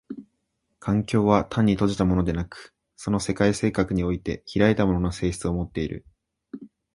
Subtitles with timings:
[0.79, 6.07] 環境は単に閉じたものでなく、その世界性格において開いたものの性質をもっている。